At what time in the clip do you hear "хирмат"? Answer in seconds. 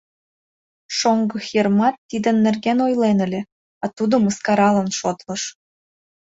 1.47-1.95